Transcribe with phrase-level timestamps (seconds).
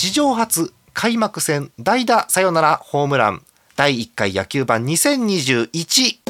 [0.00, 3.42] 史上初開幕戦代打サヨナラホームラン。
[3.74, 6.27] 第1回野球盤2021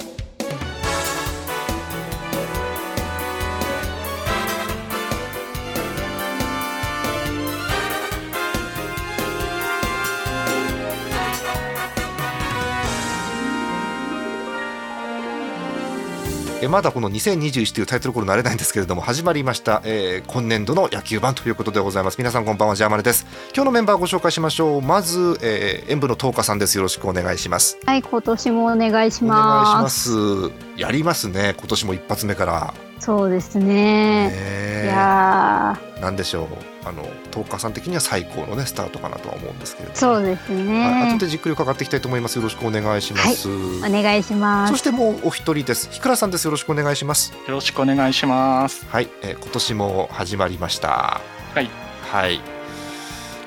[16.60, 22.18] えまだこの2021というタイトルコール慣れないんですけれども始まりました、えー、今年度の野球版ということでございます。
[22.18, 23.26] 皆さんこんばんはジャーマネです。
[23.54, 24.82] 今日のメンバーご紹介しましょう。
[24.82, 26.76] まず、えー、演舞の東花さんです。
[26.76, 27.78] よろしくお願いします。
[27.86, 30.10] はい今年もお願いします。
[30.10, 30.80] お願いします。
[30.80, 31.54] やりますね。
[31.56, 32.74] 今年も一発目から。
[32.98, 34.82] そうですね。
[34.84, 42.36] いやなんでしょうあの東花さん的には最高のねスタートかなとは思うんですけれどそうですね、はい、後でじっくり伺っていきたいと思います。
[42.36, 44.72] よろしくお願いします、はい、お願いします。
[44.72, 45.90] そしてもうお一人です。
[45.90, 46.44] ひくらさんです。
[46.44, 47.32] よろしくお願いします。
[47.32, 48.86] よろしくお願いします。
[48.88, 51.20] はい、えー、今年も始まりました。
[51.54, 51.70] はい。
[52.10, 52.57] はい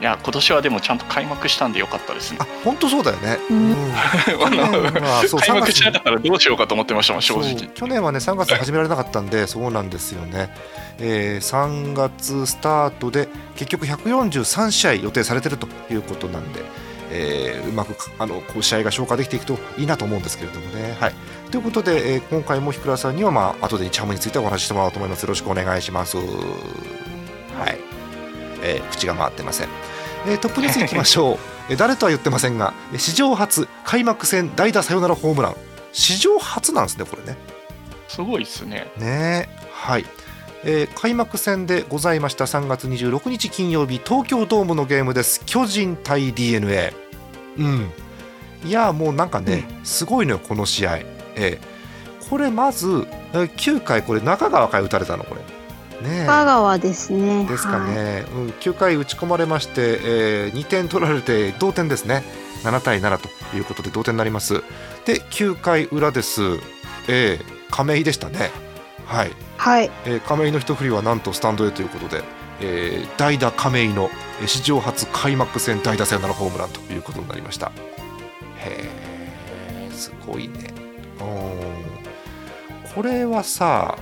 [0.02, 2.40] いや今年はでもちゃんと開幕したんでよかったですね。
[2.42, 3.38] あ本当そうだよね。
[3.52, 3.94] うん、
[4.44, 7.68] あの、まあ、そう開幕しなかったらどうしようかと思ってましたもん正直。
[7.68, 10.50] 去年はね3月始められなかったんでそうなんですよね。
[10.98, 16.62] えー、3月スタートで結局143試合予定されてるということなんで。
[17.14, 20.96] えー、うまくあのこう試合が消化できていくといいなと思うんですけれどもね。
[20.98, 21.14] はい、
[21.52, 25.24] ということで、えー、今回も日倉さんには、まあ後でチャムについてお話ししてもらおうと思います。
[25.24, 26.16] よろしくお願いします。
[28.62, 29.70] はい、えー、口が回ってません。
[30.28, 31.38] えー、トップニュースいきましょう、
[31.70, 35.56] えー、誰とは言ってませんが史上初開幕戦代打サヨナラホームラン。
[35.94, 37.38] 史上初なんですねこれね。
[38.08, 38.92] すごいですね。
[38.98, 39.50] ね。
[39.72, 40.06] はい、
[40.64, 45.42] えー、開幕戦でございました3月26日金曜日東京ドームのゲームです。
[45.46, 46.94] 巨人対 d n a
[47.58, 47.92] うん。
[48.66, 50.98] いやもうなんかね、うん、すごいのよこの試合、
[51.36, 52.88] えー、これまず
[53.34, 55.42] 9回これ中川から打たれたのこれ
[56.02, 57.46] ね、香川ですね。
[57.46, 62.24] ですかね、はい、うん、9回打ち込まれまして、えー、2点取られて同点ですね。
[62.64, 64.64] 7対7ということで同点になります。
[65.06, 66.42] で9回裏です。
[67.08, 68.52] えー、亀井でしたね。
[69.06, 69.32] はい。
[69.58, 69.92] はい。
[70.06, 72.24] えー、亀井の一振りはなんとスタンドへということで、
[72.62, 74.10] えー、代打亀井の
[74.46, 77.72] 史上初開幕戦代打サヨナラホームランということになりました。
[78.58, 78.90] へ
[79.90, 80.74] え、すごいね。
[82.94, 83.98] これはさ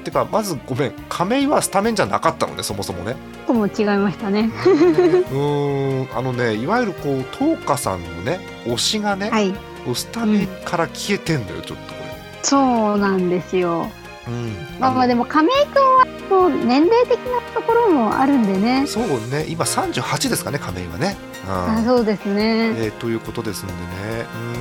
[0.00, 0.92] てかまずごめん。
[1.08, 3.16] 亀井はスタメンじゃなかったのねそもそもね。
[3.46, 4.50] とも違いましたね。
[5.32, 6.08] うん。
[6.14, 9.54] あのねいわゆるこう東花さんのね推しがね、はい、
[9.94, 12.38] スタメンから消えてんのよ、うん、ちょっとこれ。
[12.42, 13.90] そうなんですよ。
[14.28, 18.86] うん、まあまあでも亀井君はこう年齢的なところもあるんでね。
[18.86, 19.46] そうね。
[19.48, 24.26] 今38ですかね亀井はね、うん、あそうですね、えー、ということですのでね。
[24.54, 24.59] うん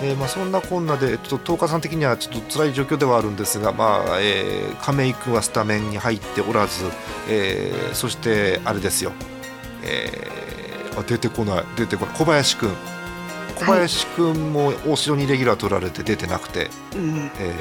[0.00, 6.84] えー、まあ、そんなこんなでちょっと10日さん的にはちょっと辛い状況ではあるんですが、まあえー、亀井君はスタメンに入っておらず、
[7.28, 9.12] えー、そしてあれですよ、
[9.82, 11.64] えー、あ出てこない。
[11.76, 12.16] 出てこない。
[12.16, 12.70] 小林君。
[13.56, 17.52] 小林君も大城にレギュラー取られて出てなくて、はい、え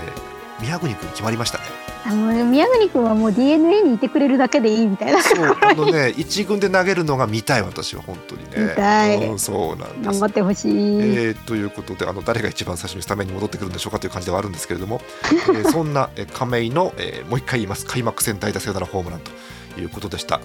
[0.59, 1.63] ー、宮國君決まりましたね。
[2.07, 5.21] あの宮國君はもう DNA にいてくれるだけでいいみたいな。
[5.21, 8.49] そうあのね一軍で投げるのが見たい私は本当にね。
[8.57, 17.85] 見たい、うん、そうなん頑張ってほしい、えー、ということであの誰が一番最初にスタメンに戻ってくるんでしょうかという感じではあるんですけれども、 えー、そんな、え亀井の、えー、もう一回言います。
[17.85, 20.39] 開幕戦代打サヨナラホームランということでした。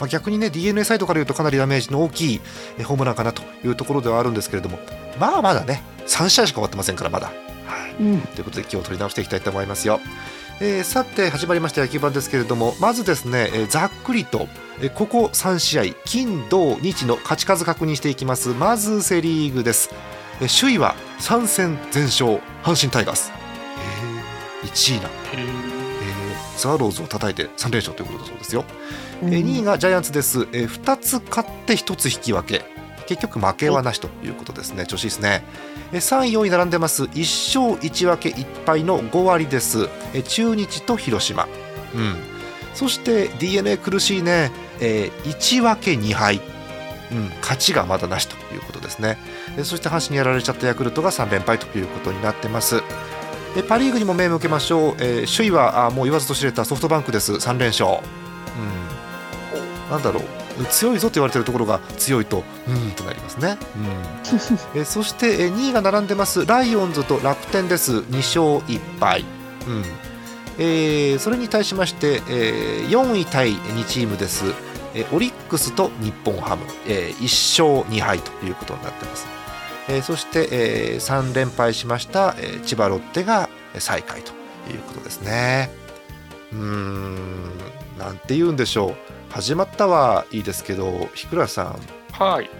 [0.00, 2.40] まあ、逆にね d n a サイドから言うとかなりダメージの大きい
[2.84, 4.78] ホームランかなというところではあるんですけれども
[5.18, 7.28] まあまだね3試合しか終わってませんからまだ。
[7.28, 7.32] は
[7.88, 10.00] い、うん、ということで今日取り直していきたいと思いますよ。
[10.58, 14.48] えー、さて始まりました野球盤ですけれどもまずですね、えー、ざっくりと、
[14.80, 18.50] えー、ここ3試合金土日の勝ち数確認していきます。
[18.54, 19.90] まずセ・リーグです、
[20.40, 23.32] えー、首位は3戦全勝阪神タイガース、
[24.62, 28.64] えー、1位な、えー、スワローズを叩いて3連勝ということだそうですよ、
[29.22, 32.75] うん、えー、2位がジャイアンツです、えー、2つ勝って1つ引き分け
[33.06, 34.86] 結局負けはなしということですね。
[34.86, 35.44] 調子いいですね。
[35.92, 37.04] 3位4位並んでます。
[37.04, 39.88] 1勝1分け1敗の5割です。
[40.28, 41.46] 中日と広島、
[41.94, 42.16] うん、
[42.74, 44.50] そして d n a 苦しいね、
[44.80, 46.40] えー、1分け2敗、
[47.12, 49.18] うん、勝ちがまだなしということですね。
[49.62, 52.82] そして阪神にやられちゃったヤクルトが3連敗ということになってます。
[53.68, 57.32] パ・リーグにも目を向けましょう、えー、首位はあもう言わずと知れたソフトバンクです。
[57.32, 60.45] 3連勝、うん、なんだろう。
[60.64, 63.58] 強いぞと言われてるところが強いとうんとなりますね、
[64.74, 66.46] うん、え そしてえ2位が並んでます。
[66.46, 67.98] ライオンズと楽天です。
[67.98, 69.24] 2勝1敗、
[69.66, 69.84] うん。
[70.58, 74.44] えー、それに対しまして、えー、4位対2チームです、
[74.94, 79.26] えー、オリックスと日本ハム、えー、1勝2敗ということになってます、
[79.88, 84.32] えー、そして、えー、3連敗しました、えー、千葉ロッテが最下位と
[84.72, 85.70] いうことですね。
[86.52, 87.50] うーん。
[87.98, 91.78] なんて言うんでしょう始まったはいいですけど日倉さん。
[92.12, 92.50] はい。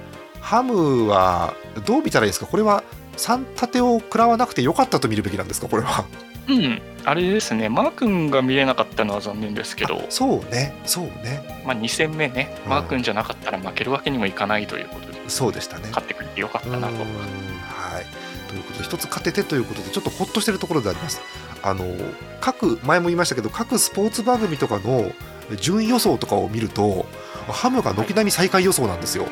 [0.40, 1.54] ハムは
[1.86, 2.46] どう見たらいいですか？
[2.46, 2.84] これは
[3.16, 5.68] 3立てを食らわなくてよかったと見るべきなんですか？
[5.68, 6.04] これは。
[6.48, 6.82] うん。
[7.04, 7.68] あれですね。
[7.68, 10.04] マー君が見れなかったのは残念ですけど。
[10.10, 10.74] そうね。
[10.84, 11.62] そうね。
[11.66, 15.30] まあ2戦目ね、マー君じゃなかったら負けるわけにもいかないということで。
[15.30, 15.88] そうでしたね。
[15.88, 16.84] 勝ってくれてよかったなと。
[16.84, 16.96] はい。
[18.48, 21.20] ということで一つ勝ててということでちょっとほっとしてるところであります。
[21.62, 21.84] あの
[22.40, 25.10] 各前も言いましたけど各スポーツ番組とかの
[25.60, 27.06] 順位予想とかを見ると
[27.48, 29.26] ハムが軒並み最下位予想なんですよ。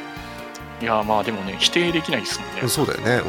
[0.83, 2.69] いやまあでもね否定できないですもんね。
[2.69, 3.23] そうだよね。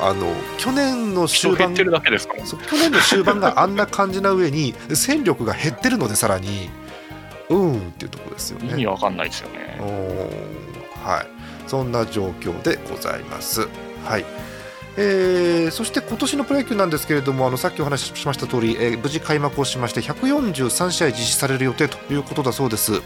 [0.00, 0.26] うん、あの
[0.58, 6.70] 去年の終盤去年の終盤があんな感じな上に戦力が減ってるのでさらに
[7.48, 8.70] うんっていうところですよね。
[8.70, 9.78] 意味わかんないですよね。
[11.04, 11.26] はい。
[11.68, 13.68] そんな状況でございます。
[14.04, 14.24] はい。
[14.98, 23.02] えー、そして今年のプロ野球なんですけれどもあのさっきお話ししました通り、えー、無事開幕をしまして143試合実施される予定ということだそうです、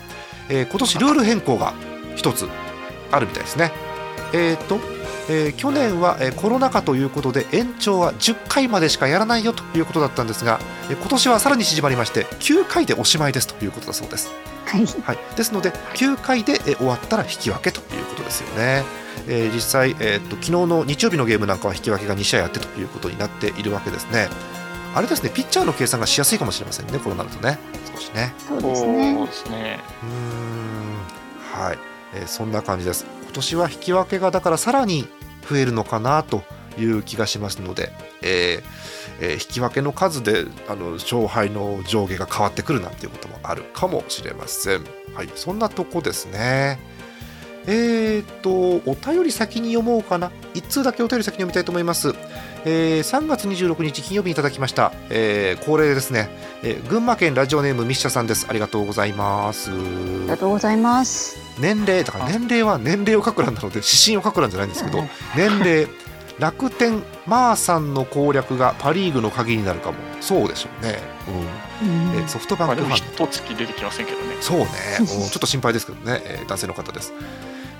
[0.48, 1.74] えー、今年ルール変更が
[2.16, 2.48] 1つ
[3.10, 3.72] あるみたいですね
[4.32, 4.78] えーと
[5.28, 10.58] えー、去年は、えー、コロナ禍ということで延長は10回までしかやらないよということだったんですが、
[10.90, 14.28] えー、今年はさらに縮まりまして9回でおしまいですということだそうです。
[14.66, 18.99] はい、はい、ですので9回で、えー、終わったら引き分けということですよね。
[19.26, 24.28] えー、実際、えーと、昨日の日曜日のゲームなんかは引き分けが2試合あってということになっているわけですね。
[24.94, 27.58] あれですね、ピッチャーの計算がしやすいかもしれませんね、こうなるとね、
[27.94, 28.32] 少しね。
[28.38, 29.14] そうですね。
[29.14, 31.78] そうですねうんはい、
[32.14, 33.06] えー、そんな感じです。
[33.22, 35.06] 今年は引き分けがだからさらに
[35.48, 36.42] 増えるのかなと
[36.78, 37.92] いう気がしますので、
[38.22, 38.90] えー
[39.20, 44.84] えー、引き分けの数であの勝敗の上下が変わってくるなんていうこともあるかもしれません。
[45.14, 46.78] はい、そんなとこですね。
[47.66, 48.50] えーと、
[48.90, 50.30] お便り先に読もうかな。
[50.54, 52.14] 1通だけお便り先に読みたいと思います。
[52.64, 54.92] えー、3月26日金曜日にいただきました。
[55.08, 56.28] えー、恒例ですね、
[56.62, 58.46] えー、群馬県ラジオネームミッシャさんです。
[58.48, 59.70] ありがとうございます。
[59.70, 61.36] ありがとうございます。
[61.58, 65.04] 年齢、だから年齢は年齢を書く欄なので、指針を書く欄じゃないんですけど、
[65.36, 65.88] 年齢、
[66.40, 69.98] 楽天、マーさんの攻略がパ・リーグの鍵になるかも。
[70.22, 70.98] そうでしょうね。
[71.82, 72.22] うん。
[72.22, 72.88] えソフトバンクファン。
[72.88, 74.36] まあ、一月出てきませんけどね。
[74.40, 74.66] そうね。
[75.04, 77.12] ちょっと心配ですけどね、えー、男性の方です。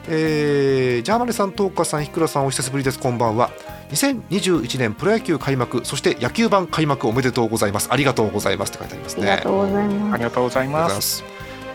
[0.09, 2.99] えー、ジャーマネさん、トーカさん、ひくらさん、お久しぶりです。
[2.99, 3.51] こんばんは。
[3.91, 7.89] 2021年プロ野球開幕、そして野球版開幕おめでとうございます。
[7.91, 9.31] ありがとうございますって書いてありますね。
[9.31, 10.15] ありがとうございます。
[10.15, 11.25] ありがとうございます。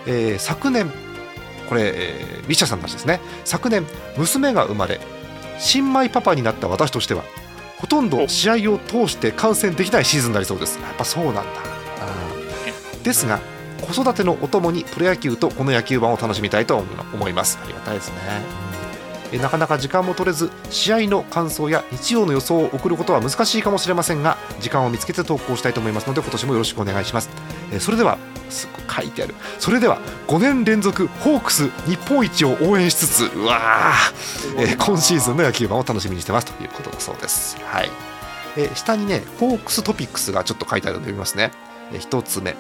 [0.08, 0.92] えー、昨年、
[1.70, 3.20] これ、えー、ミッシャさんたちですね。
[3.44, 3.86] 昨年、
[4.18, 5.00] 娘が生まれ、
[5.60, 7.24] 新米パパになった私としては、
[7.78, 10.80] ほとんど試合を通して観戦できないシーズンになりそうです。
[10.80, 11.44] やっぱそうなんだ。
[13.04, 13.40] ですが、
[13.86, 16.84] 子育てのお供にプロ野球とこの野球盤を楽しみたいと
[17.14, 17.60] 思います。
[17.64, 18.76] ありがたいですね。
[19.32, 27.30] えなかなか時間も取れず試合の感想や日曜の予想を送ることは難しいかもしれませんが時間を見つけて投稿したいと思いますので今年もよろしくお願いします。
[27.72, 28.18] えそれでは
[28.50, 29.36] すご書いてある。
[29.60, 33.92] それでは5年連続ホークス日本一を応援しつつうわ
[34.58, 37.58] え今シーズンの野球盤を楽しみにしてますということだそうです。
[37.64, 37.90] はい。
[38.58, 41.52] え下にねホークストピックスがちょっと書いてあるので読みますね。
[41.92, 42.56] え1つ目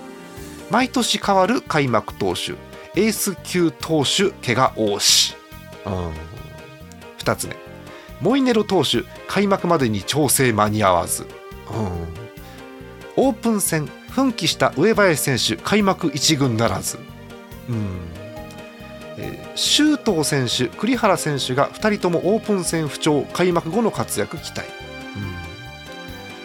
[0.71, 2.53] 毎年変わる開幕投手。
[2.95, 5.35] エース級投手怪我多し、
[5.85, 6.11] うん、
[7.17, 7.65] 2つ目。
[8.21, 11.27] モイネロ投手開幕までに調整間に合わず、
[13.17, 16.97] うん、オープン戦奮起した上林選手開幕1軍ならず、
[17.69, 17.99] うん
[19.17, 24.61] えー、周東選手栗原選手が2人ともオープン戦不調開幕後の活躍期待、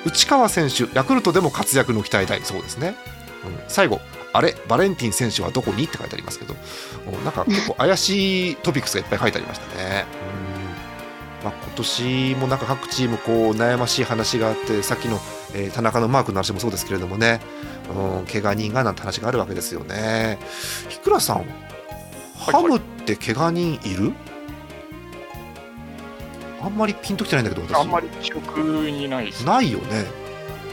[0.05, 2.41] うん、内川選手ヤクルトでも活躍の期待大。
[2.43, 2.95] そうですね。
[3.69, 4.01] 最後
[4.33, 4.55] あれ？
[4.69, 5.85] バレンティン選手はどこに？
[5.85, 6.55] って書いてありますけど。
[7.25, 10.05] なんか結構怪しいトピックスがいっぱい書いてありましたね。
[11.43, 15.19] まあ、今年もなんか各チームこう悩ましい話があってさっきの、
[15.55, 17.41] えー、田中のマークの話もそうですけれどもね、
[17.89, 20.39] うん、怪我人がなんて話があるわけですよね。
[20.91, 21.47] ひくらさん、
[22.37, 24.13] ハムって怪我人いる？
[26.61, 27.81] あんまりピンときてないんだけど私。
[27.81, 29.43] あんまり記憶にないです。
[29.47, 30.05] ないよね、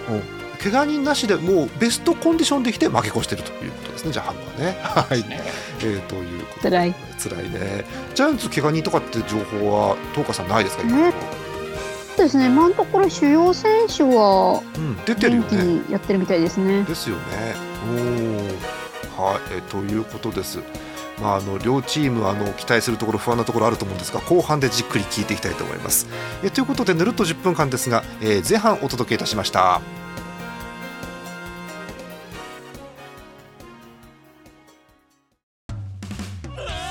[0.09, 4.77] うん、怪我人なしでもうベストコンディションできて負け越してるということですね、ジャハンはね。
[4.81, 5.23] はい、
[5.79, 7.85] えー、ということで、辛い辛いね。
[8.15, 11.13] ジャイアンツ怪我人とかって情報は、東花さんないですか、ね、
[12.15, 15.81] そうですね、今のところ主要選手は、うん、出てるよね。
[15.89, 16.83] やってるみたいですね。
[16.83, 17.21] ですよね。
[19.17, 20.59] おはい、えー、ということです。
[21.21, 26.07] まあ、あの両チームあの期待するところ不安なところあると思うんですが後半でじっくり聞いていきたいと思います。
[26.43, 29.81] えということでぬるっと10分間ですが、えー、前半お届けいたしました。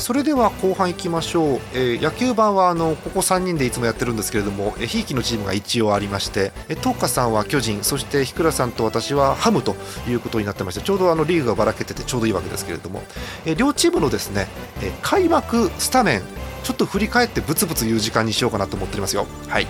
[0.00, 6.52] それでは後半いきましょう、えー、野球盤はあのここ3人でいつもやってるんですけれどもひいきのチームが一応ありまして
[6.82, 9.76] 東花さんは巨人そして日倉さんと私はハムと
[10.08, 13.02] いうことになってましてちょうどあのリーグがばらけててちょうどいいわけですけれども、
[13.44, 14.48] え両チームのですね、
[14.82, 16.22] え開幕スタメン
[16.62, 19.26] ちょっと振り返ってブツブツ言う時間にしようかなと思っておりますよ。
[19.48, 19.66] はい。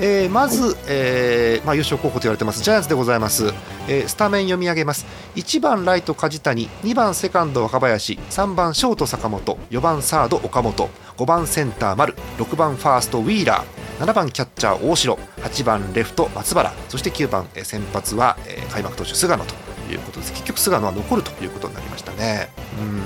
[0.00, 2.62] えー、まず、えーまあ、優勝候補と言われてます。
[2.62, 3.52] ジャイアンツでございます、
[3.88, 5.06] えー、スタメン読み上げます。
[5.36, 19.54] 1番ライト梶谷2番セカンド若林3番ショート坂本4番サード岡本5番センター丸6番ファーストウィーラー7番キャッチャー大城8番レフト松原そして9番先発は、えー、開幕投手菅野と
[19.92, 20.32] いうことです。
[20.32, 22.48] 結局菅野は残るということになりましたね。
[22.80, 23.02] うん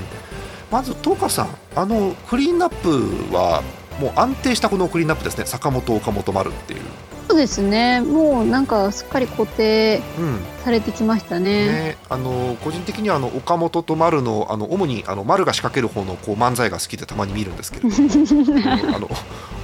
[0.70, 3.62] まず東花さんあのクリーンナップは
[4.00, 5.44] もう安定したこのクリーンナップですね。
[5.44, 6.80] 坂本岡本丸っていう。
[7.28, 8.00] そうですね。
[8.00, 10.00] もうなんかすっかり固定
[10.64, 11.60] されてきましたね。
[11.60, 17.88] うんね、あの個人的にはあの岡本と丸のあの主にあの丸が仕掛ける方のこう漫才が好きでたまに見るんですけど
[18.94, 19.10] あの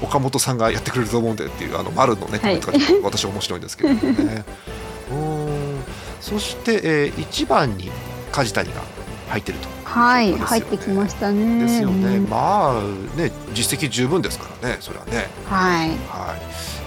[0.02, 4.44] 岡本さんがやってくれると思うんでっていうあの丸のねコメントが私は面白いんですけどね。
[5.11, 5.84] うん。
[6.20, 7.90] そして、えー、1番に
[8.32, 8.94] 梶谷が
[9.28, 11.61] 入ってるとはい、入ってきましたね。
[11.62, 12.16] ですよね。
[12.16, 12.83] うん、まあ
[13.16, 15.28] ね実績十分ですからね、それはね。
[15.47, 15.88] はい。
[15.88, 16.40] はい。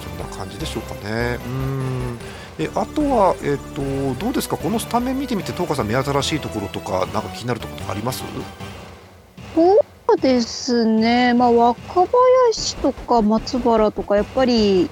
[0.03, 1.39] そんな感じでしょうかね。
[1.46, 2.17] うん。
[2.60, 4.58] えあとはえっ、ー、とどうですか？
[4.58, 8.24] このスタメン見てみて東花さん目新しいところとかなんか気になるところとかあります？
[9.56, 9.63] そ
[10.13, 11.34] うですね。
[11.34, 12.06] まあ若
[12.41, 14.89] 林とか松原とかやっぱり、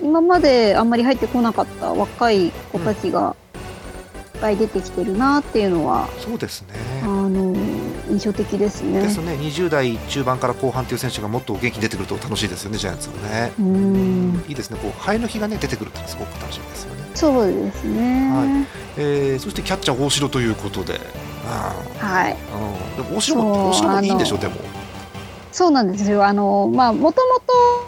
[0.00, 3.36] うん、今まであんまり入ってこなかった若い子たちが。
[4.44, 6.74] ぱい出てきてるなっていうのはそうですね。
[7.02, 7.54] あの
[8.10, 9.00] 印象的ですね。
[9.00, 9.32] ですね。
[9.36, 13.52] 20代中盤から後半という選手がもっと元気に出てくると楽しいですよねジャイアンツもね。
[13.58, 14.44] うん。
[14.46, 14.78] いいですね。
[14.82, 17.04] こうハエの日がね出てくるってすごく楽しみですよね。
[17.14, 18.66] そうですね、はい。
[18.98, 21.00] えー、そしてキャッチャー大城ということで。
[21.98, 22.36] はい、
[22.96, 24.56] うん、でも大城も大城もいいんでしょうでも。
[25.52, 26.26] そうなんですよ。
[26.26, 27.22] あのまあもと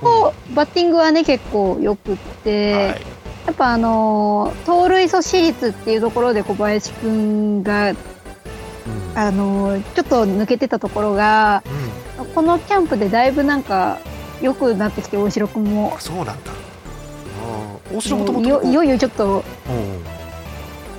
[0.00, 3.15] もとバッティングはね結構よくって、はい
[3.46, 7.96] やっぱあの盗塁阻止率っていうところで小林君が、うん、
[9.14, 11.62] あのちょっと抜けてたところが、
[12.18, 14.00] うん、このキャンプでだいぶなんか
[14.42, 15.96] 良くなってきて大城君も。
[15.98, 16.52] そうなんだ。
[17.92, 19.44] 大城もともといよいよちょっと、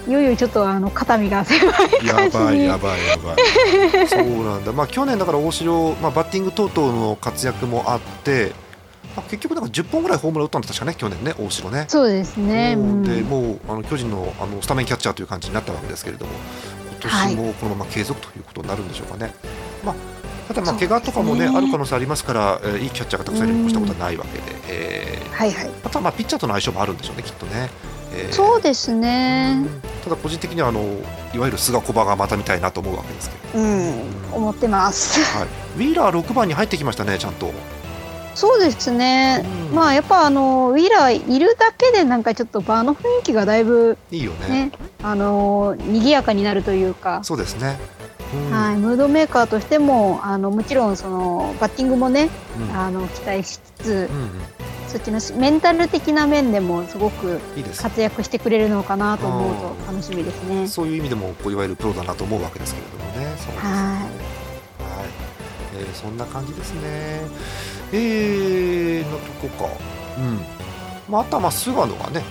[0.08, 4.08] いよいよちょっとあの肩身が狭いやばいやばいやばい。
[4.08, 4.72] そうなんだ。
[4.72, 8.67] まあ去年だから大城、まあ、バッティング等々の活躍もあってあ、
[9.24, 11.86] 結局なんか10本ぐらいホームラン打ったんだ確かね去年ね大城ね。
[11.88, 16.32] そうですね、うん、でもうあの巨人のあのスタメンキャッチャーという感じになったわけですけれども
[17.02, 19.34] 今年もこのまま継続ということになるんでしょうかね、はい、
[19.86, 19.96] まあ
[20.48, 27.70] ただまあ怪我とかもね、ね、ある可能性ありますから、えー、いいキャッチャーがたくさんいるに越したことはないわけで、えー、はいはい、あとはまあピッチャーとの相性もあるんでしょうねきっとね。
[28.14, 29.66] えー、そうですね、
[30.04, 30.82] ただ個人的にはあの
[31.36, 37.52] いわゆる菅小葉がまた見たいなと思うわけですけど、うん、思ってます、はい、ウィーラー6番に入ってきましたねちゃんと。
[38.38, 44.72] そうですね、うん、まあやっぱあのウィーラーいるだけでなんかちょっと場の雰囲気がだいぶ、いいよね。
[45.02, 47.24] あの賑やかになるというか。
[47.24, 47.80] そうですね、
[48.36, 52.30] うん、はい、ムードメーカーとしてもあのもちろんそのバッティングもね、
[52.60, 54.32] うん、あの期待しつつ、うんうん、
[54.88, 57.40] そっちのメンタル的な面でもすごく
[57.76, 60.68] 活躍してくれるのかなと思うと楽しみですね。
[60.68, 63.36] そういう意味でもこういわゆるプロだなと思うわけですけれどもね。
[63.38, 63.72] そうですね。
[63.72, 64.08] はい、
[65.80, 67.22] えー、そんな感じですね
[67.94, 69.70] えー、のとこか。
[70.18, 70.42] うん。
[71.10, 72.24] まあ、あとはまあ菅野がね、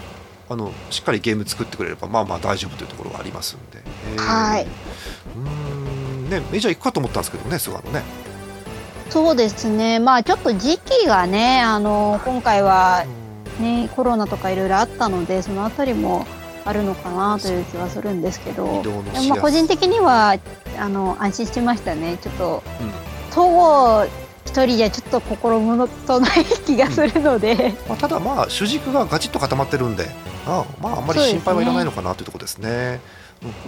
[0.49, 3.83] あのしっかりゲーム作ってくれればまあまあ大丈夫というところがありますんで、
[4.15, 4.67] えー、はい。
[5.37, 6.31] うん。
[6.31, 8.03] ねメジャー行くかと思ったんですけどね菅野ね。
[9.11, 9.99] そうですね。
[9.99, 13.05] まあちょっと時期がねあの今回は
[13.61, 16.27] ねコロナとかいろいろあったのでそのあたりも
[16.65, 18.83] あるのかなという気はするんですけど。
[19.29, 20.37] まあ個人的には
[20.79, 22.19] あの安心しましたね。
[22.21, 24.07] ちょっと、うん、戸郷
[24.57, 30.09] 一人じゃちょっと心もとない気がするので、うん、まあ、ただまあ主軸がガチッと固まってるんで。
[30.47, 33.01] あまああんまり心配はいらないのかなというところですね。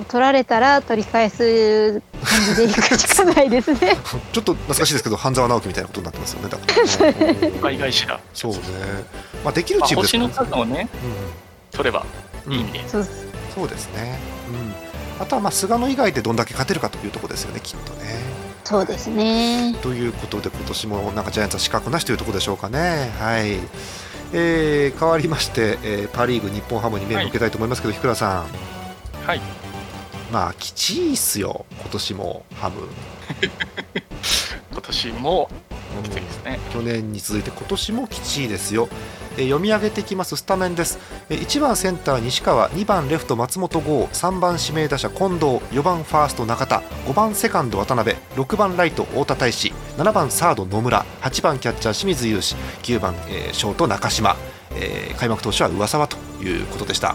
[0.09, 3.97] 取られたら取り返す感じでいくしかないですね。
[4.33, 7.71] ちょっと懐かしいですけど半沢直樹みたいなことになってますよねだから。
[7.71, 8.59] 海外だそうね
[9.45, 12.07] まあできるチームですね、まあ、星の数をね、うん、取れば
[12.49, 12.73] いいん。
[12.73, 12.99] で、うん、そ
[13.65, 14.19] うですね、
[15.19, 16.37] うん、あとはまあ菅野以外でどん。
[16.37, 18.38] だけ勝てるかというところですよねきっとね
[18.69, 19.75] そうですね。
[19.81, 23.11] ということで今年もなんかジャイアンツは資格なしというところでしょうかね。
[23.19, 23.53] はい。
[24.35, 28.47] えー、変わりまして、えー、パ・リーグ日本ハムに目を向けたいと思いますけど、はい、日倉さん。
[29.27, 29.41] はい。
[30.31, 32.77] まあきちいっすよ今年もハム。
[34.71, 35.49] 今年も
[36.03, 54.37] きついですね、去年に続いて今年もきちいですよ、えー、読み上げていきますスタメンです、えー、1番センター西川2番レフト松本剛3番指名打者近藤4番ファースト中田5番セカンド渡辺6番ライト太田大志7番サード野村8番キャッチャー清水雄志9番、えー、ショート中島、
[54.75, 57.15] えー、開幕投手は上沢ということでした。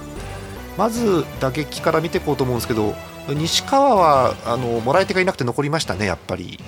[0.78, 2.96] まず打撃から見ていこうと思うんですけど
[3.28, 6.60] 西川はあのもらい手がいなくて残りましたねやっぱり。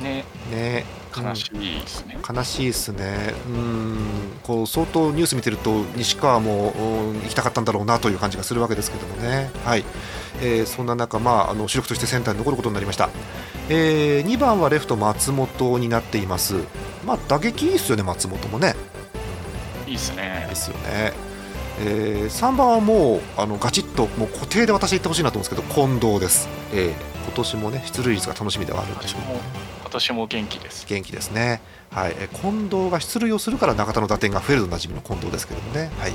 [0.00, 0.24] ね。
[0.50, 0.84] ね
[1.16, 3.34] 悲しいですね、悲しいですね。
[3.46, 3.98] うん。
[4.42, 9.50] こう相当ニュース見てると西川も、うん、行きたかったんだろうなという感じがするわけですけどもね。
[9.64, 9.84] はい、
[10.40, 13.10] えー、そんな中まああの主力としてセンターに残ることになりました、
[13.68, 16.54] えー、2番はレフト松本になっています。
[17.06, 18.74] まあ打撃いいですよね松本もね。
[19.86, 20.46] いいですね。
[20.48, 21.28] ですよね。
[21.80, 29.20] えー、3番はもうあのガチッともう固定で私言ってほしいなと思うんですけど近藤です、えー、今年もね出塁率が楽しみではあるんでしょう、
[29.88, 30.86] 今年も元気です。
[30.86, 31.62] 元気ですね。
[31.90, 36.12] はい、近藤が出塁をするから中田の打点が増えるとなじみの近藤ですけどもね、はい。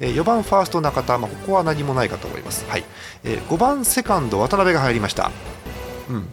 [0.00, 2.84] えー、4番ファースト中田、まあ、ここは何もないかと思います、はい。
[3.22, 5.30] えー、5番セカンド渡辺が入りました。
[6.10, 6.32] うん。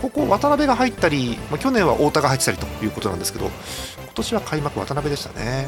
[0.00, 5.66] ここ渡辺が入ったり、まあ、去年は太田が入ってたりということなんですけど今年は開幕渡辺でしたね、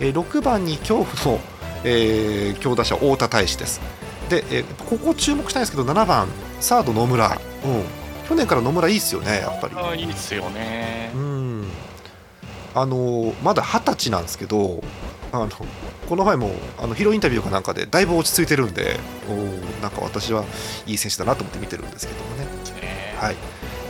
[0.00, 0.06] うん。
[0.06, 1.40] え6番に恐怖の、
[1.82, 3.80] えー、強打者太田大志です。
[4.28, 6.28] で、えここ注目したいんですけど7番
[6.60, 7.26] サード野村、
[7.64, 7.97] うん、
[8.28, 9.74] 去年から野村いいですよねやっぱり。
[9.76, 11.10] あいいですよね。
[11.14, 11.64] うん。
[12.74, 14.82] あのまだ二十歳なんですけど
[15.32, 15.48] あの
[16.08, 20.44] この前もあのヒロインタビューかなんかでだいぶ落ち着いてるんでおなんか私は
[20.86, 22.46] いい選手だなと思って見てるんですけどもね。
[23.18, 23.36] はい。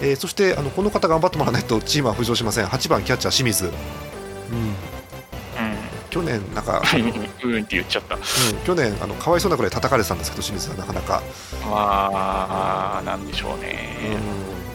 [0.01, 2.67] えー、そしてあのこの方頑張ってもらわないとチームは浮上しません。
[2.67, 3.73] 8番キャッチャー清水、うん、
[6.19, 6.83] 去年なんか
[7.45, 8.23] うんって言っちゃった、うん、
[8.67, 11.23] 去年あのかわいそうなくらい叩かれてたんですけど清水はなかなか。
[11.67, 13.97] ああなんでしょうね、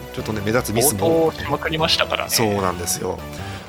[0.08, 1.30] うん、ちょっとね目立つミスも。
[1.32, 2.30] しまくりましたからね。
[2.30, 3.18] そうなんですよ。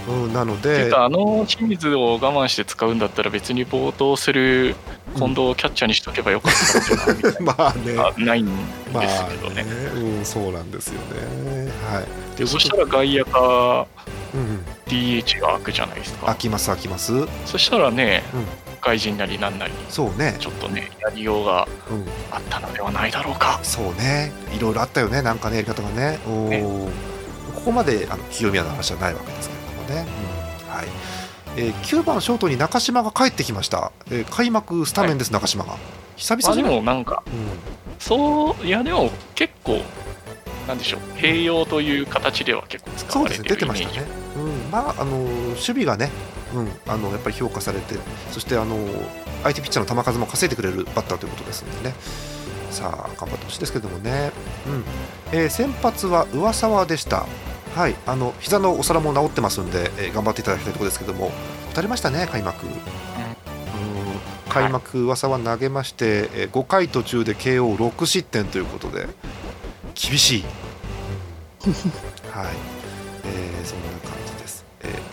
[0.08, 0.90] うん、なので。
[0.96, 4.76] あの清水を我慢して使うんだったら別に冒頭する
[5.16, 8.26] 近藤をキャッチャーにしとけばよかったんじゃない まあね。
[8.26, 10.18] ないんですけどね,、まあ、ね。
[10.18, 11.72] うん、そうなんですよね。
[11.92, 12.48] はい。
[12.48, 13.88] そしたら外野か
[14.36, 16.26] うん、DH が開くじゃないですか。
[16.28, 17.14] 開きます開きます。
[17.46, 18.46] そしたらね、うん、
[18.82, 20.36] 外人なりなんなりそうね。
[20.40, 21.68] ちょっとねやりようが
[22.32, 24.32] あったのではないだろうか、うん、そうね。
[24.56, 26.20] いろいろあったよねなんかねやり方がね。
[26.28, 26.64] おね。
[27.56, 30.08] ここまであの清宮の話はないわけですけれどもね、
[30.68, 30.88] うん、はい。
[31.58, 35.78] えー、9番ショートに中島が帰ってきました、えー、開幕スタメンです、はい、中島が。
[36.18, 37.34] 久々にでもなんか、うん、
[38.00, 39.82] そういやでも結構
[40.68, 44.06] なんでしょう併用という形では結構使われてるイメージ、ね、
[44.76, 46.10] まああの守備がね、
[46.54, 47.96] うん、あのやっぱり評価されて
[48.32, 48.76] そしてあの
[49.44, 51.96] 相手ピッチャーの球数も稼いでくれるバッターということですのでね。
[52.72, 54.32] さあ頑張ってほしいですけどもね、
[54.68, 54.84] うん。
[55.32, 57.26] えー、先発は上沢でした。
[57.74, 61.32] はい、あの膝のお皿も治ってますんで、えー、頑張っていただきたいところですけども。
[61.72, 62.74] 打たれましたね開幕、うん、
[64.50, 69.08] 開幕上沢投げまして、えー、5回途中で KO6 失点ということで
[69.94, 70.44] 厳しい、
[72.32, 72.54] はい、
[73.26, 73.95] えー、そんな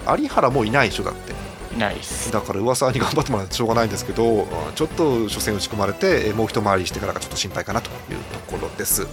[0.07, 1.33] 有原もいないでしょだって。
[1.75, 2.31] いないです。
[2.31, 9.07] だから噂に頑張ってもらってしょうがないんですけどちょっと初戦打ち込まれてもう一回りしてからがちょっと心配かなというところです。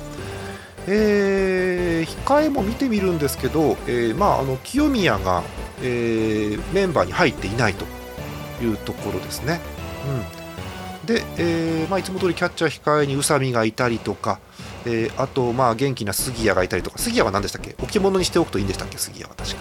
[0.87, 5.43] えー、控えも見てみるんですけど、えーまあ、あの清宮が、
[5.81, 7.85] えー、メンバーに入っていないと
[8.63, 9.59] いうところですね。
[11.01, 14.39] うん、で、えーまあ、いつも通りキャッチャー控えに宇佐美がいたりとか、
[14.85, 16.97] えー、あと、まあ、元気な杉谷がいたりとか。
[16.97, 17.75] 杉谷は何でしたっけ？
[17.83, 18.97] 置物にしておくといいんでしたっけ？
[18.97, 19.57] 杉谷は確か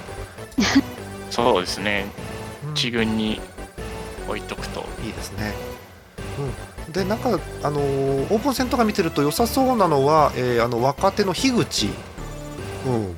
[1.30, 2.06] そうですね。
[2.74, 3.40] 一軍に
[4.28, 4.84] 置いとくと。
[5.04, 5.52] いいですね、
[6.86, 11.88] うん、でなんか、あのー、オープン戦とか見てると良さそうなのは、えー、あの若手の樋口、
[12.86, 13.16] うん、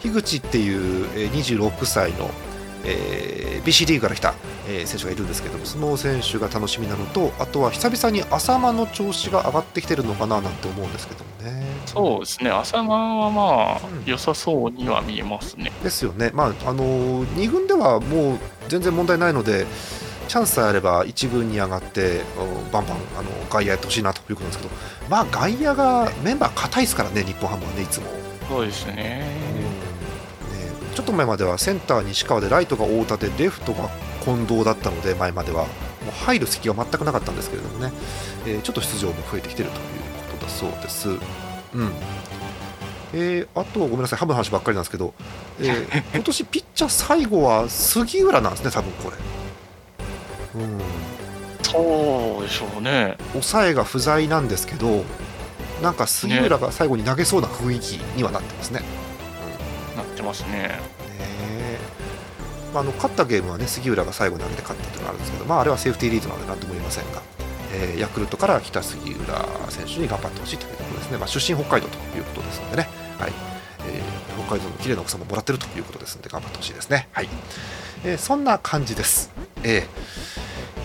[0.00, 2.30] 樋口っていう、えー、26歳の、
[2.84, 4.34] えー、BC リーグから来た、
[4.66, 11.64] えー、選手がいるんですけどもその選手が楽しみなのとあとは久々に浅間の調子が上がってきてるのかななんて思うんですけどもね。
[11.86, 12.50] そうですね。
[12.50, 15.70] 浅間はまあ、うん、良さそうには見えますね。
[15.82, 16.30] ですよね。
[16.34, 19.66] まああの2軍ではもう全然問題ないので
[20.28, 22.22] チャンスさえあれば1軍に上がって
[22.72, 24.74] バンバンあの外野やってほしいなということなんですけど、
[25.08, 28.06] まあ、外野がメンバー硬いですからね、日本ハムはね、いつも。
[28.48, 29.26] そうですね、ね、
[30.94, 33.88] ちょっと前まではセンター西川でライトが太田でレフトが
[34.24, 35.68] 近藤だったので前まではも
[36.08, 37.92] う入る隙が全くなかったんですけれどもね、
[38.46, 39.84] えー、ちょっと出場も増えてきているという
[40.32, 41.08] ことだそうです。
[41.10, 41.18] うん
[43.16, 45.14] えー、あとごめんなさいハムの話ばっかりなんですけど、
[45.60, 49.16] えー、 今年ピッチャー最後は杉浦なんですね多分これ。
[50.56, 50.80] うん、
[51.62, 55.04] そうでしょうね抑えが不在なんですけど
[55.82, 58.80] なんか杉浦が最後に投げそうな雰囲気にはなってますね。
[58.80, 58.86] ね
[59.92, 60.93] うん、なってますね。
[62.74, 67.22] ねまあ、あの勝ったゲームはね杉浦が最後に投げて勝ったというのがあるんですけど、まあ、あれはセーフティーリードなので何とも言いませんが、
[67.72, 73.32] えー、ヤクルトから来た杉浦選手に頑張ってほしいというところですね、まあ、出身北海道ということですのでね、はい。
[73.86, 77.28] えー、北海道の綺麗な奥様もらってるということですので頑張ってほしいですね、はい。
[78.04, 79.30] えー、そんな感じです。
[79.62, 79.86] え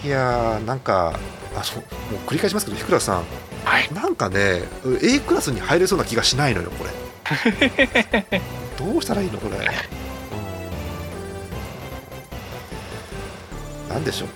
[0.04, 1.20] ー、いやーなんか
[1.56, 3.24] あのもう繰り返しますけど、日倉さん、
[3.66, 4.64] はい、なんかね、
[5.02, 6.92] A クラスに入れそうな気がしないのよ、これ。
[8.78, 10.09] どうしたらいいの、これ。
[13.90, 14.30] なんでしょう、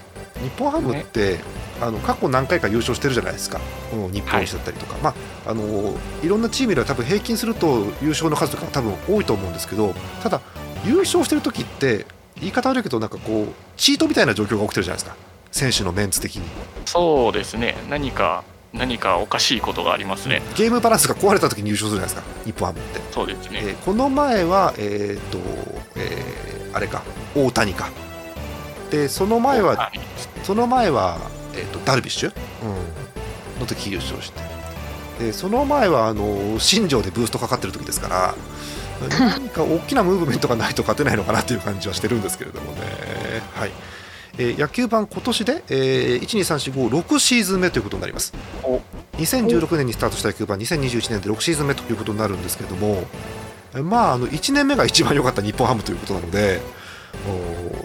[0.44, 1.44] 日本ハムって、ね、
[1.82, 3.62] あの過去何回か優勝してるじゃないですか、
[3.92, 10.42] この日本一だったりとか、はいまあ、あのいろんなチームでは多分平均すると優勝の数とか多分多いと思うんですけど、ただ、
[10.86, 12.06] 優勝してる時って、
[12.39, 15.16] 言い方悪いけど、なんかこう、チートみたいな状況が起きてるじゃないですか、
[15.52, 16.44] 選手のメンツ的に。
[16.86, 20.42] そうですね、何か何かおかしいことがありますね。
[20.56, 22.24] ゲームバランスが壊れた時に優勝するじゃないですか。
[22.44, 23.02] 日本ハムって。
[23.12, 24.82] そうですね、えー、この前はえ
[25.22, 25.38] っ、ー、と、
[25.96, 27.04] えー、あれか。
[27.36, 27.89] 大谷か
[28.93, 29.91] でその前は
[30.43, 31.17] その前は、
[31.56, 34.39] えーと、ダルビッシュ、うん、の時優勝して
[35.17, 38.36] でその前はあの新庄でブーストかかってる時ですから
[39.10, 42.77] 何か大きなムーブメントがないと勝てないのかなという感じはしてるんですけれどもね。
[43.56, 43.71] はい。
[44.38, 48.34] えー、野球盤今年で、えー、12345シーズン目ということになります。
[49.17, 53.03] 2016年にスタートした野球盤2021年で6シーズン目ということになるんですけれども
[53.84, 56.62] まああの1年目が一番良かった日本ハムということなので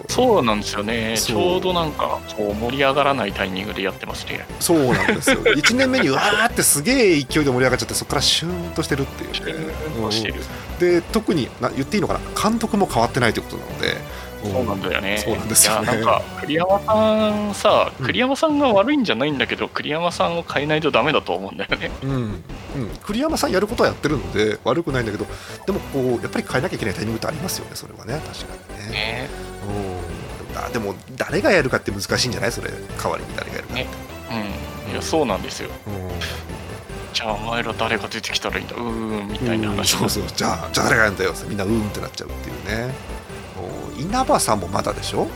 [0.07, 4.45] そうなんですよね、ちょうどなんかこう盛り上がらないタイミングでやってますね。
[4.59, 9.73] そうなんですよ、 1年目にわーってすげえ勢いで盛り上がっちゃって、そこからシューンとしてるっていう、ね、
[10.21, 10.35] てる。
[10.79, 13.97] で特にな言っていいのかな、監督も変わってないということなので。
[14.43, 15.17] そうなんだよね。
[15.17, 21.91] そうなんですよ、ね、なんか栗山さんさ、栗山さんが悪いんじゃないんだけど、うん、栗山さんを変えないとダメだと思うんだよね。
[22.03, 22.41] うん、うん、
[23.03, 25.25] 栗山さんやることはやってるので悪くないんだけど、
[25.65, 27.71] でもこうやっぱり変えなきゃいけないタイミングってありますよね。
[27.75, 28.91] それはね確かにね。
[28.91, 29.29] ね
[29.67, 30.73] うん。
[30.73, 32.51] でも誰がやるかって難しいんじゃない？
[32.51, 32.69] それ
[33.01, 33.83] 代わりに誰がやるかって。
[33.83, 33.89] ね、
[34.87, 34.91] うん。
[34.93, 35.69] いやそうなんですよ。
[35.87, 35.93] うん。
[37.11, 42.93] じゃあお前ら誰が出てきたらいいんだうーんみたいな話、そうそうじゃあじゃあ誰がやるんだよみんなうーんってなっちゃうっていうね
[43.99, 45.27] 稲葉さんもまだでしょ？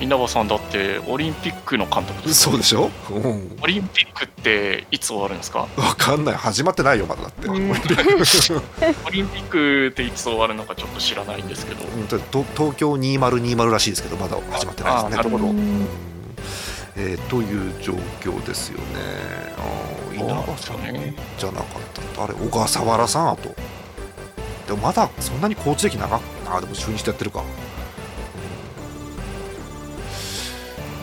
[0.00, 5.68] 稲葉さんだってオリンピックの監督そうでしょ、うん、オリンピックっていつ終わるんですか？
[5.76, 6.34] わかんない。
[6.36, 7.80] 始まってないよまだだって、オリンピ
[9.40, 9.88] ック。
[9.92, 12.24] っていつ終わるのかちょっと知らないんですけど、うん、東
[12.76, 15.44] 京2020らしいですけどまだ始まってないですねなるほど、
[16.96, 18.84] えー、という状況ですよね。
[19.58, 20.76] あ稲葉さん
[21.38, 22.24] じゃなかった。
[22.24, 23.54] あれ小笠原さんあと。
[24.66, 26.18] でもまだそんなにコーチ歴長
[26.50, 27.40] くあでも中日でやってるか、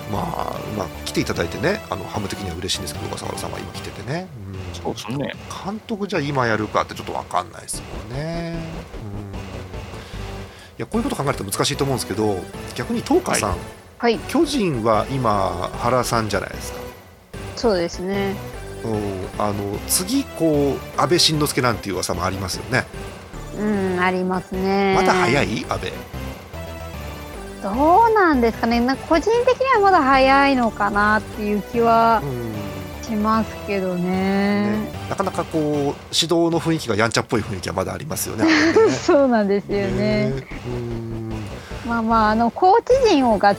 [0.07, 5.33] うん、まあまあ来ていただいてねあのハム的には嬉しいんですけど小笠原さんは今来ててね、うん、そうですね。
[5.65, 9.39] 監督じゃ今やるかってちょっと分かんないですもんね、うん、い
[10.77, 12.39] やこういうこと考えると難しいと思うんですけど
[12.75, 13.59] 逆に東花さん、はい。
[13.99, 16.79] はい、巨人は今原さんじゃないですか。
[17.55, 18.35] そうですね。
[18.83, 19.41] うん。
[19.41, 22.85] あの次こう安倍晋之助なんていう噂もありますよね
[23.59, 24.93] うんありますね。
[24.95, 25.65] まだ早い？
[25.67, 25.93] 安倍
[27.63, 28.79] どうなんですかね。
[28.79, 32.21] なんか個人的にはまだ早いのかなっていう気は
[33.01, 35.91] しますけどね、ね、なかなかこう指
[36.23, 38.45] 導の雰囲気がやんちゃっぽい雰囲気はまだありますよね。
[38.45, 38.51] ね
[38.91, 40.47] そうなんですよね、ね、
[41.87, 43.57] まあまああのコーチ陣をがっ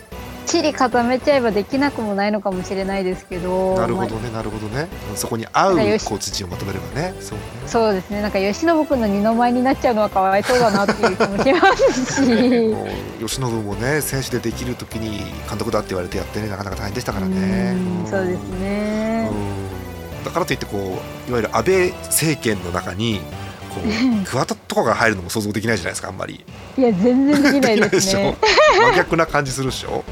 [0.48, 4.88] ちり固めちゃえばできなくもないのかもしれないですけどなるほどね、なるほどね。
[5.14, 7.14] そこに合うコーチ陣をまとめればね。
[7.20, 7.44] そうね。
[7.66, 8.22] そうですね。
[8.22, 12.74] なんか吉信君の二の舞になっちゃうのはかわいそうだなっていう気もしますし。
[13.20, 17.76] 吉信もね選手でできる時に監督だって言われてやってねなかなか大変でしたからね。
[18.08, 19.30] そうですね。
[20.24, 23.20] だからといってこういわゆる安倍政権の中に
[23.78, 23.84] こ
[24.22, 26.44] う桑田とかが入るのも想像できないじゃないですかあんまり。
[26.76, 28.36] いや全然できないですね。
[28.78, 30.04] 真逆な感じするでしょ。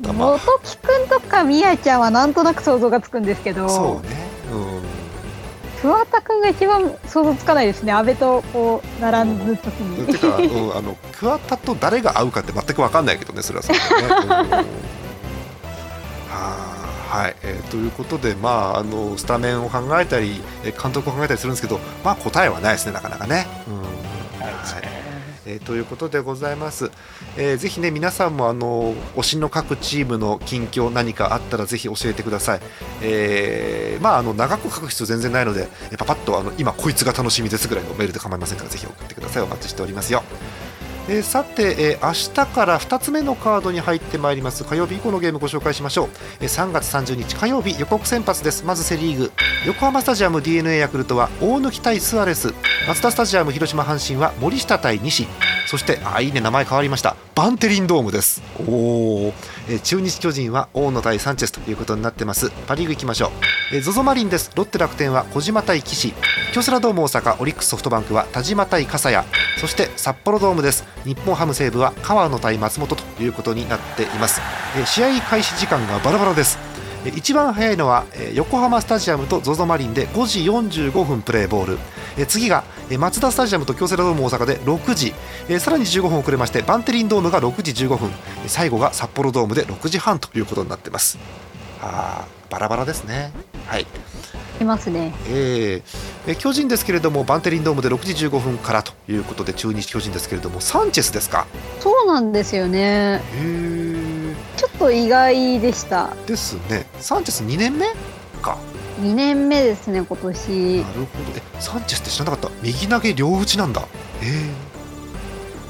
[0.00, 4.82] 元木君とかみやちゃんはなんとなく想像がつくんですけどそうね、うん、
[5.80, 7.92] 桑田君が一番想像つかないですね。
[7.92, 10.06] 阿部とこう並ぶときに。
[10.06, 13.82] てか、うん、あの桑田と誰が合うかって全く分かんないけどねそれはそうね。
[16.28, 16.73] は
[17.28, 20.40] い、えー、ということで、まあ、あのスタメンを考えたり
[20.82, 23.46] 監督を考えたりするんですけど、まあ、答えはないですねなかなかね。
[23.68, 25.04] うん、はい。
[25.46, 26.90] えー、ということでございます、
[27.36, 32.60] えー、ぜひね皆さんもあの推しの各チームの近況何かあったらぜひ教えてください、
[33.02, 39.42] えー、まああの長く書く必要全然ないのでパパッとあの今こいつが楽しみですぐらいのメールで構いませんからぜひ送ってください。
[39.42, 40.22] お待ちしておりますよ
[41.06, 44.64] えー、さて、えー、明日から2つ目のカードに入ってまいります。
[44.64, 46.08] 火曜日以降のゲームご紹介しましょう、
[46.40, 48.64] えー、3月30日火曜日予告先発です。
[48.64, 49.32] まずセ・リーグ。
[49.66, 52.54] 横浜スタジアム d n a ヤクルトは大貫対スアレス。
[52.88, 55.26] マツダスタジアム広島阪神は森下対西。
[55.66, 57.16] そしてあいいね名前変わりました。
[57.34, 58.42] バンテリンドームです。
[58.68, 59.34] おお、
[59.68, 62.50] えー、中日巨人は大野対サンチェスということになってます。
[62.68, 63.30] パ・リーグいきましょう、
[63.74, 64.52] えー、ゾゾマリンです。
[64.54, 66.14] ロッテ楽天は小島対岸。
[66.52, 69.26] 京セラドーム大阪オリックスソフトバンクは田島対笠谷。
[69.58, 70.84] そして札幌ドームです。
[71.04, 74.40] 日本ハム西武は川野対松本ということになっています、
[74.76, 76.58] えー、試合開始時間がバラバラです
[77.16, 80.40] 一番早いのは横浜スタジアムと ZOZO マリンで5時
[80.88, 81.76] 45分プレーボー
[82.16, 82.26] ル。
[82.26, 82.64] 次が
[82.98, 85.14] マツダスタジアムと京セラドーム大阪で6時。
[85.60, 88.10] さらに15分遅れましてバンテリンドームが6時15分。
[88.46, 91.18] 最後が札幌ドームで6時半ということになっています。
[91.82, 93.32] あバラバラですね。
[93.66, 93.86] はい。
[94.60, 101.46] いますね、えー、巨人ですけれどもバンテリンドームで6時15分からということで中日巨人ですけれどもサンチェスですか？
[101.80, 102.78] そうなんですよね。
[102.78, 103.93] へえ
[104.56, 106.14] ちょっと意外でした。
[106.26, 106.86] ですね。
[107.00, 107.86] サンチェス2年目？
[108.42, 108.58] か。
[109.00, 110.48] 2年目ですね今年。
[110.48, 111.06] なるほど。
[111.36, 112.50] えサンチェスって知らなかった？
[112.62, 113.80] 右投げ両打ちなんだ。
[113.80, 114.30] へえ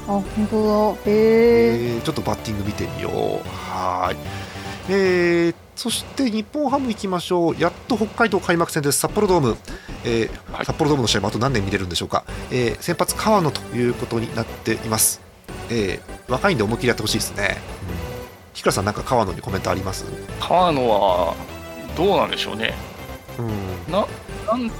[0.07, 1.11] あ本当だ。
[1.11, 3.11] へえちょっとバッティング見てみよう。
[3.47, 4.17] はい。
[4.87, 7.59] えー、そして日本ハム行きましょう。
[7.59, 8.99] やっと北海道開幕戦です。
[8.99, 9.57] 札幌ドーム、
[10.03, 15.21] えーはい、札幌ドームの試合もあと何年見れるんでしょうか、えー、先発川野ということになっています、
[15.71, 17.57] えー、若いんで思い切りやってほしいですね、
[18.13, 18.14] うん、
[18.55, 20.05] ひさんなんか川野にコメントあります？
[20.39, 21.35] 川野は
[21.95, 22.73] どうなんでしょうね。
[23.37, 23.91] うん。
[23.91, 24.07] な
[24.47, 24.71] なん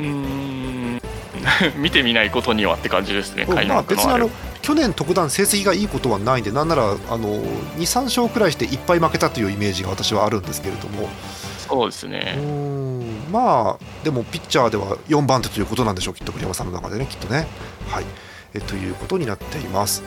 [0.00, 1.00] うん。
[1.76, 11.08] 見てみないことにはって感じですね、開幕のあの去年、特段成績がいいことはないんで、なんならあの2、3勝くらいしていっぱい負けたというイメージが私はあるんですけれども、
[11.66, 12.36] そうですね。
[13.32, 17.46] まあ、でもピッチャーでは4番手ということなんでしょう、きっと栗山さんの中でね、きっとね。
[17.88, 18.04] はい。
[18.52, 20.02] えということになっています。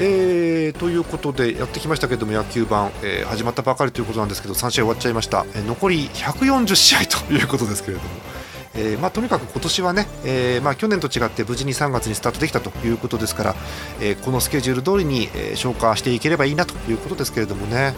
[0.00, 8.08] えー、ということでやってきましたけども野球盤、えー、始まったばかりということなんですけど3試合終わっちゃいました、えー、残り140試合ということですけれども、
[8.74, 13.56] えー、まあ、とにかく今年はね、えー、まあ、去年と違って無事に3月にスタートできたということですから、
[14.00, 17.94] えー、このスケジュール通りに、え消化していければいいなということですけれどもね。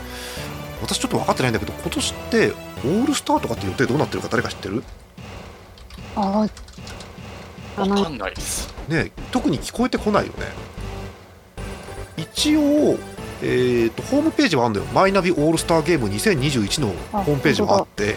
[0.83, 4.85] 私ちょっと分かってないんだけど今年ってオールスターとかって予定どうなってるか誰か知ってる？
[6.17, 6.47] あ
[7.77, 8.73] 分かんないです。
[8.89, 10.47] ね特に聞こえてこないよね
[12.17, 12.99] 一応
[13.43, 18.17] えーと、ホームページはあるんだよ、マイナビオールスターゲーム2021のホームページがあって、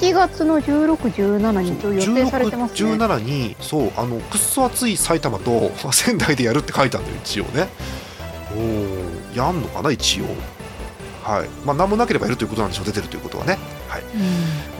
[0.00, 2.92] 7月の16、17に予定されてますね。
[2.92, 7.68] 17に、そう、あのくっそ暑い埼玉と仙台でやるって書いてあるんだよ、一応ね。
[9.34, 10.24] おやんのかな、一応。
[11.22, 13.58] はいまあ、何もなければやるということなんでしょう、出てるということはね。
[13.88, 14.02] はい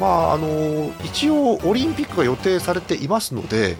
[0.01, 3.77] まああの一応、オリンピックが予定されていますので、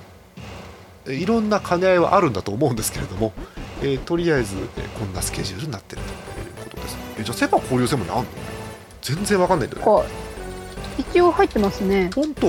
[1.07, 3.33] いろんな兼ね合いはあるんだと思うんですけれども、
[3.83, 6.99] えー、とりあえず、えー、こんなスケジュールになってるということです。
[7.19, 8.27] えじゃあセ・パ交流戦もあんの？
[9.03, 10.09] 全然わかんないんだよね。
[10.99, 12.11] 一応入ってますね。
[12.15, 12.49] 本当？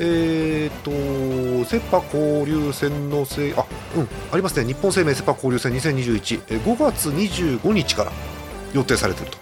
[0.00, 4.66] えっ、ー、と、セ・パ交流戦のせあ、うん、ありますね。
[4.66, 8.12] 日本生命セ・パ交流戦2021、えー、5月25日から
[8.72, 9.32] 予定されている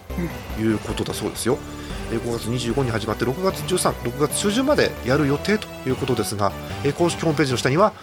[0.57, 1.55] ということだそうですよ。
[1.75, 1.80] うん
[2.17, 6.51] 5月25日に始まって6月13、6月中旬までやる予定ということですが、
[6.97, 7.93] 公式ホームページの下には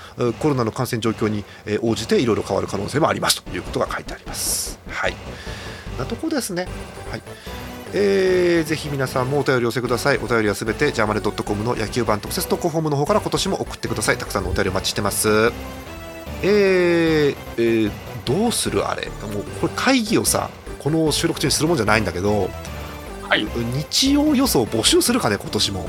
[0.40, 1.44] コロナの感染状況に
[1.82, 4.78] 応じていろいろ変わる可能性もありますということが書いてあります。
[4.88, 5.14] はい、
[5.98, 6.66] なとこですね。
[7.10, 7.22] はい
[7.94, 10.18] えー、ぜひ皆さんもお便り寄せください。
[10.18, 14.18] お便りはすべてジャーマネドットコムの野球版特設投稿フォームの方から今年も送ってください。
[14.18, 15.52] たくさんのお便りお待ちしてます。
[16.42, 17.90] えー、えー、
[18.24, 22.50] どうするあれもうこれ会議をさこの収録中にするもんじゃないんだけど
[23.28, 23.44] はい、
[23.90, 25.86] 日曜予想募集するかね今年も。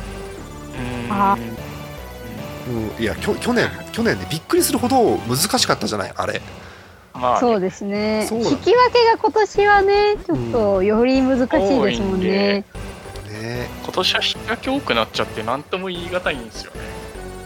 [2.68, 3.04] うん。
[3.04, 6.14] いや去去年去年ねびっくりするほど難しかったじゃない？
[6.16, 6.42] あれ。
[7.14, 8.28] まあ、そうですね。
[8.32, 11.48] 引き分けが今年はねちょっとより難しい
[11.82, 12.66] ですもんね。
[13.26, 13.70] うん、ね。
[13.84, 16.82] 今年は引き分け多くなっちゃって何とも言い難いんですよね。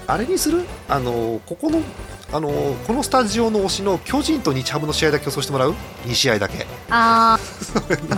[0.08, 0.64] あれにする？
[0.90, 1.80] あのここの
[2.34, 2.50] あの
[2.88, 6.66] このスタジオの推しの巨人と日ハムの試合だけ予想してもらう？2試合だけ。
[6.90, 7.38] あ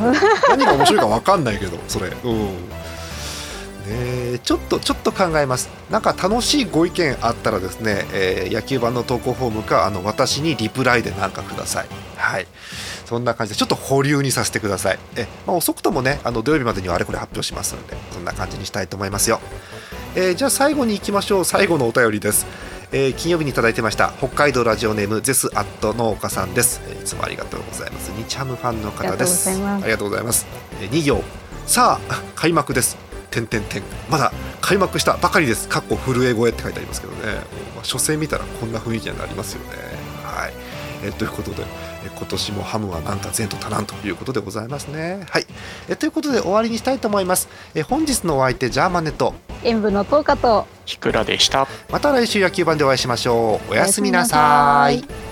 [0.49, 2.08] 何が面白いか分かんないけどそれ。
[2.23, 2.69] うん。
[3.88, 5.69] ねちょっとちょっと考えます。
[5.91, 11.88] なんか楽しいご意見あったらですね、えー、野球盤の投稿フォームかあの私にリプライで何かください。
[12.15, 12.47] はい。
[13.06, 14.99] そんな感じでちょっと保留にさせてください。
[15.17, 19.39] え、まあ、遅くともねあの土曜日までにはあれこれ発表しますんでそんな感じにしたいと思いますよ、
[20.15, 21.45] えー、じゃあ最後に行きましょう。
[21.45, 22.47] 最後のお便りです
[22.97, 28.10] えー、金曜日にいただいてました北海道ラジオネームゼスアット農家さんです、えー、いつもありがとうございます。
[28.13, 29.49] 日ハムファンの方です。
[29.49, 30.47] ありがとうございます、
[30.79, 31.21] えー、2行。
[31.67, 32.97] さあ開幕です。
[33.31, 34.31] 点点点まだ
[34.62, 35.67] 開幕したばかりです。
[35.67, 37.34] かっこ震え声って書いてありますけどね、
[37.75, 39.75] まあ、初戦見たらこんな雰囲気になりますよね。
[40.23, 40.53] はい、
[41.03, 41.65] えー、ということで
[42.15, 45.25] 今年もハムはなんか前途多難ということでございますね。
[45.30, 45.45] はい、
[45.89, 47.47] えということで終わりにしたいと思います。
[47.73, 51.67] え本日のお相手ジャーマネと演舞の10日とひくらでした。
[51.89, 53.71] また来週野球盤でお会いしましょう。
[53.71, 55.24] おやすみなさい。